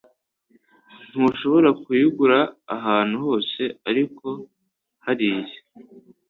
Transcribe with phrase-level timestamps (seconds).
[1.11, 2.37] Ntushobora kuyigura
[2.75, 4.27] ahantu hose ariko
[5.05, 5.55] hariya